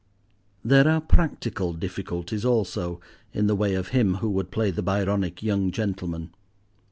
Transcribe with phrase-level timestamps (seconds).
[0.65, 2.99] There are practical difficulties also
[3.33, 6.33] in the way of him who would play the Byronic young gentleman.